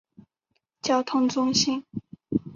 [0.81, 1.85] 交通中心。